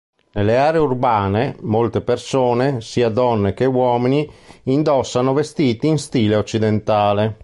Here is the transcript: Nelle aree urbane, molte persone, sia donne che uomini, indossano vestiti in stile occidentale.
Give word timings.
Nelle 0.31 0.57
aree 0.57 0.79
urbane, 0.79 1.57
molte 1.61 2.01
persone, 2.01 2.81
sia 2.81 3.09
donne 3.09 3.53
che 3.53 3.65
uomini, 3.65 4.27
indossano 4.63 5.31
vestiti 5.33 5.85
in 5.85 5.99
stile 5.99 6.35
occidentale. 6.37 7.39